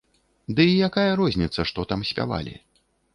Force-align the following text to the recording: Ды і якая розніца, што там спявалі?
Ды 0.59 0.65
і 0.69 0.79
якая 0.87 1.11
розніца, 1.21 1.65
што 1.73 1.85
там 1.91 2.01
спявалі? 2.13 2.55